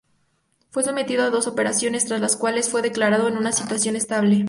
Fue 0.71 0.81
sometido 0.81 1.21
a 1.23 1.29
dos 1.29 1.45
operaciones, 1.45 2.05
tras 2.05 2.19
las 2.19 2.35
cuales 2.35 2.69
fue 2.71 2.81
declarado 2.81 3.27
en 3.27 3.37
una 3.37 3.51
situación 3.51 3.95
estable. 3.95 4.39